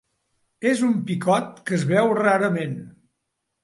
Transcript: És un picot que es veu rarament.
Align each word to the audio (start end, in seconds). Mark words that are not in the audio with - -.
És 0.69 0.81
un 0.87 0.95
picot 1.11 1.63
que 1.69 1.79
es 1.81 1.87
veu 1.95 2.13
rarament. 2.25 2.79